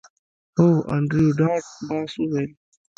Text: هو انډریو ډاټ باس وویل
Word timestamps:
هو 0.57 0.67
انډریو 0.93 1.35
ډاټ 1.39 1.65
باس 1.87 2.11
وویل 2.17 2.51